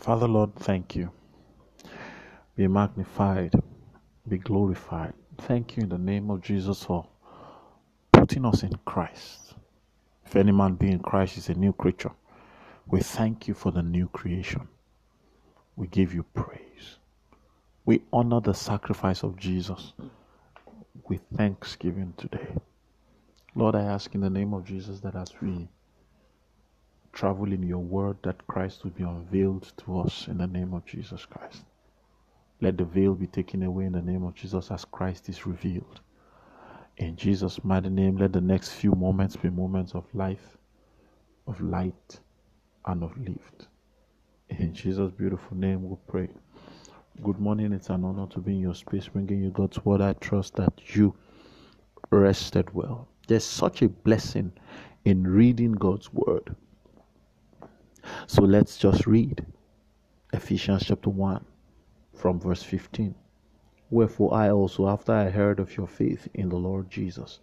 Father, 0.00 0.26
Lord, 0.26 0.54
thank 0.54 0.96
you. 0.96 1.10
Be 2.56 2.66
magnified, 2.66 3.52
be 4.26 4.38
glorified. 4.38 5.12
Thank 5.36 5.76
you 5.76 5.82
in 5.82 5.90
the 5.90 5.98
name 5.98 6.30
of 6.30 6.40
Jesus 6.40 6.82
for 6.82 7.06
putting 8.10 8.46
us 8.46 8.62
in 8.62 8.72
Christ. 8.86 9.56
If 10.24 10.36
any 10.36 10.52
man 10.52 10.76
be 10.76 10.90
in 10.90 11.00
Christ 11.00 11.36
is 11.36 11.50
a 11.50 11.54
new 11.54 11.74
creature. 11.74 12.12
We 12.86 13.00
thank 13.00 13.46
you 13.46 13.52
for 13.52 13.72
the 13.72 13.82
new 13.82 14.08
creation. 14.08 14.68
We 15.76 15.86
give 15.86 16.14
you 16.14 16.22
praise. 16.32 16.96
We 17.84 18.00
honor 18.10 18.40
the 18.40 18.54
sacrifice 18.54 19.22
of 19.22 19.36
Jesus 19.36 19.92
with 21.08 21.20
thanksgiving 21.36 22.14
today. 22.16 22.48
Lord, 23.54 23.74
I 23.74 23.82
ask 23.82 24.14
in 24.14 24.22
the 24.22 24.30
name 24.30 24.54
of 24.54 24.64
Jesus 24.64 25.00
that 25.00 25.14
as 25.14 25.34
we 25.42 25.68
travel 27.20 27.52
in 27.52 27.62
your 27.62 27.80
word, 27.80 28.16
that 28.22 28.46
Christ 28.46 28.82
will 28.82 28.92
be 28.92 29.02
unveiled 29.02 29.70
to 29.84 30.00
us 30.00 30.26
in 30.26 30.38
the 30.38 30.46
name 30.46 30.72
of 30.72 30.86
Jesus 30.86 31.26
Christ. 31.26 31.64
Let 32.62 32.78
the 32.78 32.86
veil 32.86 33.14
be 33.14 33.26
taken 33.26 33.62
away 33.62 33.84
in 33.84 33.92
the 33.92 34.00
name 34.00 34.24
of 34.24 34.34
Jesus 34.34 34.70
as 34.70 34.86
Christ 34.86 35.28
is 35.28 35.44
revealed. 35.44 36.00
In 36.96 37.16
Jesus' 37.16 37.62
mighty 37.62 37.90
name, 37.90 38.16
let 38.16 38.32
the 38.32 38.40
next 38.40 38.70
few 38.70 38.92
moments 38.92 39.36
be 39.36 39.50
moments 39.50 39.94
of 39.94 40.06
life, 40.14 40.56
of 41.46 41.60
light, 41.60 42.20
and 42.86 43.04
of 43.04 43.14
lift. 43.18 43.68
In 44.48 44.72
Jesus' 44.72 45.12
beautiful 45.12 45.58
name, 45.58 45.90
we 45.90 45.96
pray. 46.08 46.28
Good 47.22 47.38
morning. 47.38 47.74
It's 47.74 47.90
an 47.90 48.02
honor 48.02 48.28
to 48.28 48.40
be 48.40 48.52
in 48.52 48.60
your 48.60 48.74
space, 48.74 49.08
bringing 49.08 49.42
you 49.42 49.50
God's 49.50 49.84
word. 49.84 50.00
I 50.00 50.14
trust 50.14 50.56
that 50.56 50.72
you 50.96 51.14
rested 52.10 52.72
well. 52.72 53.08
There's 53.28 53.44
such 53.44 53.82
a 53.82 53.90
blessing 53.90 54.52
in 55.04 55.26
reading 55.26 55.72
God's 55.72 56.10
word. 56.14 56.56
So 58.32 58.42
let's 58.42 58.78
just 58.78 59.08
read 59.08 59.44
Ephesians 60.32 60.84
chapter 60.84 61.10
1 61.10 61.44
from 62.14 62.38
verse 62.38 62.62
15. 62.62 63.12
Wherefore 63.90 64.32
I 64.32 64.50
also, 64.50 64.86
after 64.86 65.10
I 65.12 65.30
heard 65.30 65.58
of 65.58 65.76
your 65.76 65.88
faith 65.88 66.28
in 66.32 66.48
the 66.48 66.56
Lord 66.56 66.88
Jesus, 66.88 67.40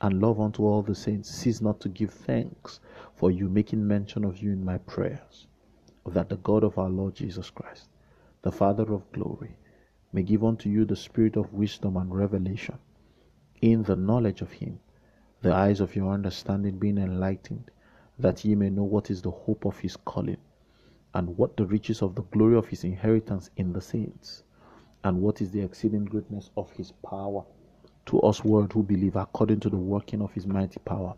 and 0.00 0.22
love 0.22 0.40
unto 0.40 0.64
all 0.64 0.80
the 0.80 0.94
saints, 0.94 1.28
cease 1.28 1.60
not 1.60 1.80
to 1.80 1.90
give 1.90 2.14
thanks 2.14 2.80
for 3.14 3.30
you, 3.30 3.50
making 3.50 3.86
mention 3.86 4.24
of 4.24 4.38
you 4.38 4.52
in 4.52 4.64
my 4.64 4.78
prayers, 4.78 5.46
that 6.06 6.30
the 6.30 6.38
God 6.38 6.64
of 6.64 6.78
our 6.78 6.88
Lord 6.88 7.14
Jesus 7.14 7.50
Christ, 7.50 7.90
the 8.40 8.50
Father 8.50 8.94
of 8.94 9.12
glory, 9.12 9.58
may 10.14 10.22
give 10.22 10.42
unto 10.42 10.70
you 10.70 10.86
the 10.86 10.96
spirit 10.96 11.36
of 11.36 11.52
wisdom 11.52 11.98
and 11.98 12.14
revelation 12.14 12.78
in 13.60 13.82
the 13.82 13.96
knowledge 13.96 14.40
of 14.40 14.52
him, 14.52 14.80
the 15.42 15.54
eyes 15.54 15.78
of 15.78 15.94
your 15.94 16.10
understanding 16.10 16.78
being 16.78 16.96
enlightened 16.96 17.70
that 18.20 18.44
ye 18.44 18.54
may 18.54 18.68
know 18.68 18.84
what 18.84 19.10
is 19.10 19.22
the 19.22 19.30
hope 19.30 19.64
of 19.64 19.78
his 19.78 19.96
calling, 19.96 20.36
and 21.14 21.36
what 21.38 21.56
the 21.56 21.64
riches 21.66 22.02
of 22.02 22.14
the 22.14 22.22
glory 22.24 22.56
of 22.56 22.68
his 22.68 22.84
inheritance 22.84 23.48
in 23.56 23.72
the 23.72 23.80
saints, 23.80 24.42
and 25.02 25.20
what 25.22 25.40
is 25.40 25.50
the 25.50 25.60
exceeding 25.62 26.04
greatness 26.04 26.50
of 26.56 26.70
his 26.72 26.92
power 26.92 27.42
to 28.04 28.20
us 28.20 28.44
world 28.44 28.72
who 28.72 28.82
believe 28.82 29.16
according 29.16 29.58
to 29.60 29.70
the 29.70 29.76
working 29.76 30.20
of 30.20 30.32
his 30.32 30.46
mighty 30.46 30.78
power, 30.80 31.14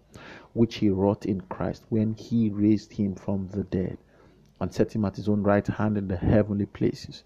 which 0.53 0.77
he 0.77 0.89
wrought 0.91 1.27
in 1.27 1.41
Christ 1.41 1.85
when 1.89 2.15
he 2.15 2.51
raised 2.51 2.93
him 2.93 3.15
from 3.15 3.49
the 3.49 3.65
dead, 3.65 3.99
and 4.61 4.73
set 4.73 4.95
him 4.95 5.05
at 5.05 5.17
his 5.17 5.29
own 5.29 5.43
right 5.43 5.67
hand 5.67 5.99
in 5.99 6.07
the 6.07 6.17
heavenly 6.17 6.67
places, 6.67 7.25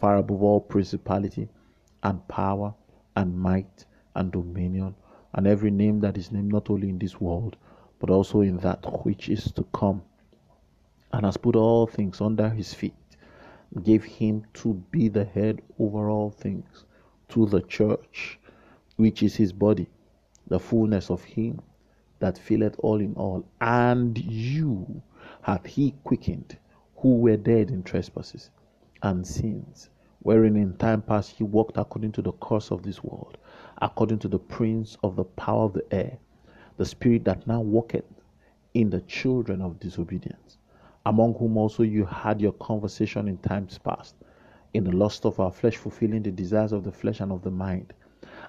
far 0.00 0.18
above 0.18 0.42
all 0.42 0.60
principality 0.60 1.48
and 2.02 2.26
power 2.28 2.74
and 3.16 3.36
might 3.38 3.84
and 4.14 4.30
dominion, 4.30 4.94
and 5.34 5.46
every 5.46 5.70
name 5.70 6.00
that 6.00 6.16
is 6.16 6.30
named 6.30 6.52
not 6.52 6.70
only 6.70 6.88
in 6.88 6.98
this 6.98 7.20
world 7.20 7.56
but 8.06 8.12
also 8.12 8.40
in 8.40 8.56
that 8.58 9.04
which 9.04 9.28
is 9.28 9.50
to 9.50 9.64
come, 9.72 10.00
and 11.12 11.24
has 11.26 11.36
put 11.36 11.56
all 11.56 11.88
things 11.88 12.20
under 12.20 12.48
his 12.48 12.72
feet, 12.72 12.94
gave 13.82 14.04
him 14.04 14.44
to 14.54 14.74
be 14.92 15.08
the 15.08 15.24
head 15.24 15.60
over 15.80 16.08
all 16.08 16.30
things 16.30 16.84
to 17.28 17.46
the 17.46 17.60
church, 17.62 18.38
which 18.94 19.24
is 19.24 19.34
his 19.34 19.52
body, 19.52 19.88
the 20.46 20.60
fullness 20.60 21.10
of 21.10 21.24
him 21.24 21.60
that 22.20 22.38
filleth 22.38 22.76
all 22.78 23.00
in 23.00 23.12
all. 23.14 23.44
And 23.60 24.16
you 24.18 25.02
hath 25.42 25.66
he 25.66 25.92
quickened, 26.04 26.56
who 26.98 27.16
were 27.16 27.36
dead 27.36 27.70
in 27.72 27.82
trespasses 27.82 28.50
and 29.02 29.26
sins, 29.26 29.90
wherein 30.20 30.54
in 30.54 30.76
time 30.76 31.02
past 31.02 31.32
he 31.32 31.42
walked 31.42 31.76
according 31.76 32.12
to 32.12 32.22
the 32.22 32.32
course 32.32 32.70
of 32.70 32.84
this 32.84 33.02
world, 33.02 33.36
according 33.82 34.20
to 34.20 34.28
the 34.28 34.38
prince 34.38 34.96
of 35.02 35.16
the 35.16 35.24
power 35.24 35.64
of 35.64 35.72
the 35.72 35.84
air 35.92 36.18
the 36.76 36.84
spirit 36.84 37.24
that 37.24 37.46
now 37.46 37.60
worketh 37.60 38.04
in 38.74 38.90
the 38.90 39.00
children 39.02 39.62
of 39.62 39.80
disobedience, 39.80 40.58
among 41.06 41.34
whom 41.34 41.56
also 41.56 41.82
you 41.82 42.04
had 42.04 42.40
your 42.40 42.52
conversation 42.52 43.28
in 43.28 43.38
times 43.38 43.78
past, 43.78 44.14
in 44.74 44.84
the 44.84 44.92
lust 44.92 45.24
of 45.24 45.40
our 45.40 45.50
flesh, 45.50 45.76
fulfilling 45.76 46.22
the 46.22 46.30
desires 46.30 46.72
of 46.72 46.84
the 46.84 46.92
flesh 46.92 47.20
and 47.20 47.32
of 47.32 47.42
the 47.42 47.50
mind. 47.50 47.94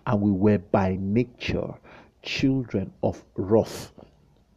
And 0.05 0.21
we 0.21 0.31
were 0.31 0.57
by 0.57 0.97
nature 0.99 1.73
children 2.21 2.91
of 3.03 3.23
wrath, 3.35 3.93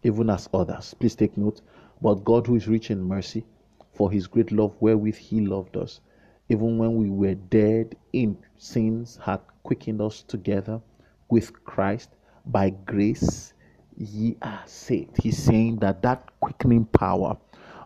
even 0.03 0.31
as 0.31 0.49
others. 0.53 0.95
Please 0.95 1.15
take 1.15 1.37
note. 1.37 1.61
But 2.03 2.25
God, 2.25 2.47
who 2.47 2.57
is 2.57 2.67
rich 2.67 2.91
in 2.91 3.03
mercy, 3.03 3.45
for 3.93 4.11
his 4.11 4.27
great 4.27 4.51
love 4.51 4.75
wherewith 4.81 5.17
he 5.17 5.41
loved 5.43 5.77
us, 5.77 6.01
even 6.49 6.79
when 6.79 6.97
we 6.97 7.11
were 7.11 7.35
dead 7.35 7.95
in 8.13 8.37
sins, 8.57 9.19
had 9.23 9.41
quickened 9.63 10.01
us 10.01 10.23
together 10.23 10.81
with 11.29 11.65
Christ. 11.65 12.11
By 12.47 12.71
grace 12.71 13.53
ye 14.01 14.37
are 14.41 14.63
saved. 14.67 15.23
He's 15.23 15.37
saying 15.37 15.77
that 15.81 16.03
that 16.03 16.29
quickening 16.41 16.87
power, 16.87 17.37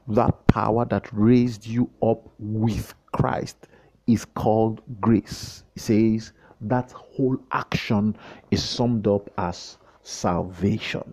that 0.08 0.46
power 0.46 0.84
that 0.86 1.08
raised 1.12 1.66
you 1.66 1.90
up 2.02 2.28
with 2.38 2.94
Christ, 3.12 3.68
is 4.06 4.24
called 4.24 4.80
grace. 5.00 5.64
He 5.74 5.80
says 5.80 6.32
that 6.60 6.92
whole 6.92 7.38
action 7.52 8.16
is 8.50 8.62
summed 8.62 9.06
up 9.08 9.28
as 9.38 9.78
salvation. 10.02 11.12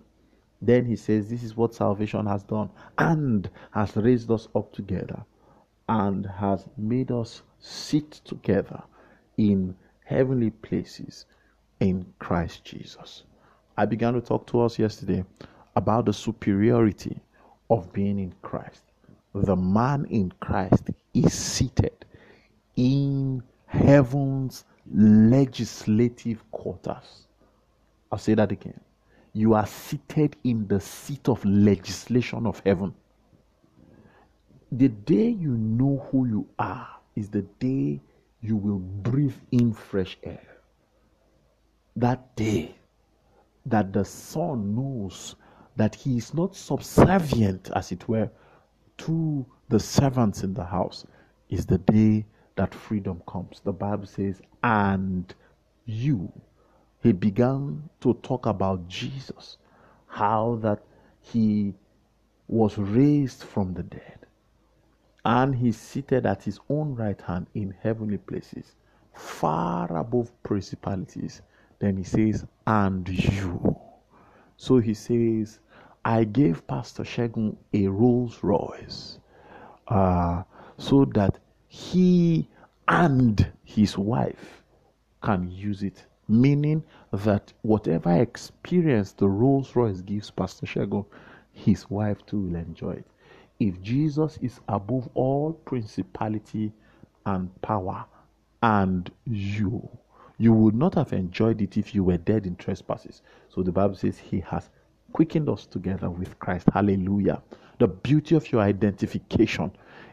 Then 0.62 0.86
he 0.86 0.96
says, 0.96 1.30
This 1.30 1.44
is 1.44 1.58
what 1.58 1.74
salvation 1.74 2.28
has 2.28 2.44
done 2.44 2.70
and 2.98 3.50
has 3.72 3.96
raised 3.96 4.30
us 4.30 4.48
up 4.56 4.72
together 4.72 5.26
and 5.90 6.26
has 6.26 6.68
made 6.78 7.12
us 7.12 7.42
sit 7.60 8.12
together 8.12 8.84
in 9.38 9.76
heavenly 10.06 10.52
places 10.52 11.26
in 11.80 12.06
Christ 12.20 12.64
Jesus. 12.64 13.24
I 13.82 13.86
began 13.86 14.14
to 14.14 14.22
talk 14.22 14.46
to 14.52 14.62
us 14.62 14.78
yesterday 14.78 15.26
about 15.76 16.06
the 16.06 16.14
superiority 16.14 17.20
of 17.68 17.92
being 17.92 18.20
in 18.20 18.32
Christ. 18.44 18.84
The 19.34 19.56
man 19.56 20.06
in 20.06 20.32
Christ 20.40 20.92
is 21.16 21.34
seated 21.34 22.06
in 22.76 23.42
heaven's 23.66 24.66
legislative 24.94 26.44
quarters. 26.52 27.26
I'll 28.12 28.20
say 28.20 28.36
that 28.36 28.52
again. 28.52 28.80
You 29.34 29.56
are 29.56 29.66
seated 29.66 30.36
in 30.44 30.68
the 30.68 30.80
seat 30.80 31.28
of 31.28 31.44
legislation 31.44 32.46
of 32.46 32.62
heaven. 32.64 32.94
The 34.72 34.90
day 34.90 35.30
you 35.30 35.58
know 35.58 36.08
who 36.12 36.28
you 36.28 36.48
are 36.60 36.88
is 37.16 37.30
the 37.30 37.42
day 37.58 38.00
you 38.42 38.58
will 38.58 38.78
breathe 38.78 39.38
in 39.52 39.74
fresh 39.74 40.20
air. 40.22 40.60
That 41.96 42.36
day 42.36 42.76
that 43.66 43.94
the 43.94 44.06
son 44.06 44.76
knows 44.76 45.36
that 45.76 45.96
he 45.96 46.18
is 46.18 46.34
not 46.34 46.56
subservient, 46.56 47.70
as 47.76 47.92
it 47.92 48.08
were, 48.08 48.30
to 48.98 49.46
the 49.70 49.80
servants 49.80 50.44
in 50.44 50.54
the 50.54 50.64
house, 50.64 51.06
is 51.50 51.66
the 51.66 51.78
day 51.78 52.26
that 52.56 52.74
freedom 52.74 53.22
comes. 53.28 53.62
The 53.64 53.72
Bible 53.72 54.06
says, 54.06 54.42
and 54.64 55.34
you. 55.86 56.32
He 57.02 57.12
began 57.12 57.90
to 58.02 58.14
talk 58.16 58.46
about 58.46 58.88
Jesus, 58.88 59.58
how 60.08 60.60
that 60.62 60.84
he 61.22 61.74
was 62.48 62.78
raised 62.78 63.44
from 63.44 63.74
the 63.74 63.84
dead, 63.84 64.20
and 65.24 65.56
he's 65.56 65.78
seated 65.78 66.26
at 66.26 66.44
his 66.44 66.60
own 66.70 66.96
right 66.96 67.20
hand 67.22 67.48
in 67.54 67.74
heavenly 67.82 68.18
places, 68.18 68.76
far 69.14 69.96
above 69.96 70.32
principalities 70.44 71.42
then 71.82 71.98
he 71.98 72.04
says, 72.04 72.46
and 72.68 73.10
you. 73.10 73.76
So 74.58 74.78
he 74.78 74.94
says, 74.94 75.60
I 76.06 76.24
gave 76.26 76.66
Pastor 76.68 77.04
Shegun 77.04 77.56
a 77.74 77.88
Rolls 77.88 78.44
Royce 78.44 79.18
uh, 79.88 80.44
so 80.78 81.06
that 81.16 81.40
he 81.68 82.48
and 82.88 83.52
his 83.64 83.98
wife 83.98 84.64
can 85.24 85.52
use 85.52 85.82
it. 85.82 86.06
Meaning 86.28 86.84
that 87.12 87.52
whatever 87.64 88.12
experience 88.12 89.14
the 89.14 89.28
Rolls 89.28 89.76
Royce 89.76 90.02
gives 90.02 90.30
Pastor 90.30 90.68
Shegun, 90.68 91.06
his 91.52 91.90
wife 91.90 92.24
too 92.28 92.42
will 92.42 92.56
enjoy 92.58 92.92
it. 92.92 93.08
If 93.60 93.82
Jesus 93.82 94.38
is 94.42 94.60
above 94.70 95.10
all 95.16 95.54
principality 95.54 96.72
and 97.26 97.50
power 97.64 98.06
and 98.62 99.12
you, 99.26 99.90
you 100.42 100.52
would 100.54 100.74
not 100.74 100.96
have 100.96 101.14
enjoyed 101.14 101.62
it 101.62 101.78
if 101.78 101.94
you 101.94 102.04
were 102.04 102.18
dead 102.18 102.48
in 102.48 102.56
trespasses. 102.56 103.22
So 103.50 103.62
the 103.62 103.72
Bible 103.72 103.94
says 103.94 104.18
he 104.18 104.40
has 104.40 104.72
quickened 105.14 105.48
us 105.48 105.68
together 105.68 106.10
with 106.10 106.40
Christ. 106.40 106.68
Hallelujah. 106.74 107.44
The 107.78 107.88
beauty 107.88 108.34
of 108.34 108.52
your 108.52 108.62
identification 108.62 109.72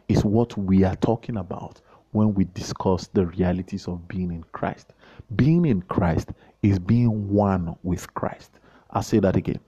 is 0.08 0.26
what 0.26 0.54
we 0.58 0.84
are 0.84 0.96
talking 0.96 1.38
about 1.38 1.80
when 2.12 2.34
we 2.34 2.44
discuss 2.52 3.06
the 3.06 3.24
realities 3.24 3.88
of 3.88 4.06
being 4.06 4.30
in 4.30 4.44
Christ. 4.52 4.92
Being 5.34 5.64
in 5.64 5.80
Christ 5.80 6.28
is 6.62 6.78
being 6.78 7.30
one 7.32 7.74
with 7.82 8.12
Christ. 8.12 8.58
I'll 8.90 9.02
say 9.02 9.20
that 9.20 9.34
again. 9.34 9.60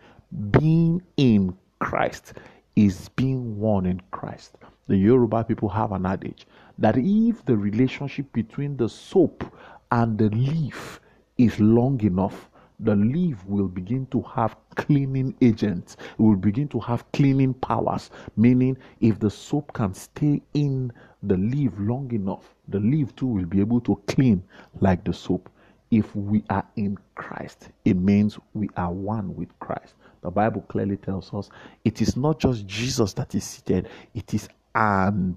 Being 0.51 1.01
in 1.17 1.57
Christ 1.79 2.35
is 2.77 3.09
being 3.17 3.59
one 3.59 3.87
in 3.87 4.03
Christ. 4.11 4.59
The 4.89 4.97
Yoruba 4.99 5.45
people 5.45 5.71
have 5.71 5.93
an 5.93 6.05
adage 6.05 6.47
that 6.77 6.99
if 6.99 7.45
the 7.47 7.57
relationship 7.57 8.31
between 8.35 8.77
the 8.77 8.89
soap 8.91 9.45
and 9.93 10.19
the 10.19 10.31
leaf 10.31 11.01
is 11.39 11.59
long 11.61 12.01
enough, 12.03 12.51
the 12.81 12.97
leaf 12.97 13.45
will 13.47 13.69
begin 13.69 14.07
to 14.07 14.23
have 14.23 14.57
cleaning 14.75 15.35
agents. 15.43 15.97
It 16.19 16.23
will 16.23 16.37
begin 16.37 16.69
to 16.69 16.81
have 16.81 17.11
cleaning 17.13 17.53
powers. 17.55 18.11
Meaning, 18.37 18.79
if 19.01 19.19
the 19.19 19.31
soap 19.31 19.73
can 19.75 19.93
stay 19.93 20.41
in 20.55 20.93
the 21.23 21.37
leaf 21.37 21.73
long 21.79 22.11
enough, 22.13 22.55
the 22.69 22.81
leaf 22.81 23.15
too 23.17 23.27
will 23.27 23.45
be 23.45 23.61
able 23.61 23.81
to 23.83 24.01
clean 24.07 24.43
like 24.81 25.05
the 25.05 25.13
soap. 25.13 25.51
If 25.91 26.15
we 26.15 26.45
are 26.49 26.65
in 26.77 26.97
Christ, 27.17 27.69
it 27.85 27.97
means 27.97 28.39
we 28.55 28.71
are 28.77 28.93
one 28.93 29.35
with 29.35 29.49
Christ. 29.59 29.95
The 30.23 30.31
Bible 30.31 30.63
clearly 30.63 30.97
tells 30.97 31.35
us 31.35 31.51
it 31.85 32.01
is 32.01 32.17
not 32.17 32.39
just 32.39 32.67
Jesus 32.67 33.13
that 33.15 33.35
is 33.35 33.45
seated, 33.45 33.89
it 34.15 34.33
is 34.33 34.49
and 34.75 35.37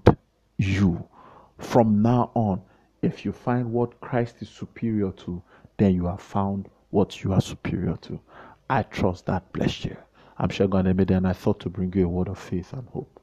you. 0.58 1.06
From 1.58 2.02
now 2.02 2.30
on, 2.34 2.62
if 3.04 3.24
you 3.24 3.32
find 3.32 3.70
what 3.70 4.00
Christ 4.00 4.36
is 4.40 4.48
superior 4.48 5.12
to, 5.12 5.42
then 5.76 5.94
you 5.94 6.06
have 6.06 6.20
found 6.20 6.68
what 6.90 7.22
you 7.22 7.32
are 7.32 7.40
superior 7.40 7.96
to. 8.02 8.18
I 8.70 8.82
trust 8.82 9.26
that 9.26 9.52
blessed 9.52 9.84
you. 9.84 9.96
I'm 10.38 10.48
sure 10.48 10.66
God 10.66 10.86
made 10.96 11.10
and 11.10 11.26
I 11.26 11.32
thought 11.32 11.60
to 11.60 11.68
bring 11.68 11.92
you 11.92 12.06
a 12.06 12.08
word 12.08 12.28
of 12.28 12.38
faith 12.38 12.72
and 12.72 12.88
hope. 12.88 13.20